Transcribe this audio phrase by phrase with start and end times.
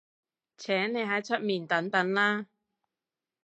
[0.57, 2.47] 請你喺出面等等啦